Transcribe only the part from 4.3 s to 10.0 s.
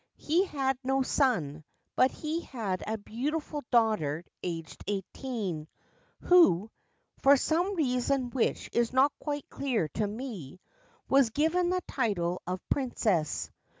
aged eighteen, who (for some reason which is not quite clear